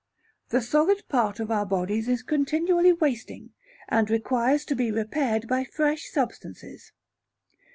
[0.49, 3.51] The solid part of our Bodies is continually wasting,
[3.87, 6.91] and requires to be repaired by fresh substances.